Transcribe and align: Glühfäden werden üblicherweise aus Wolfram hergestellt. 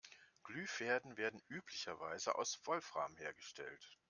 Glühfäden 0.45 1.15
werden 1.15 1.39
üblicherweise 1.47 2.33
aus 2.33 2.59
Wolfram 2.65 3.15
hergestellt. 3.17 3.99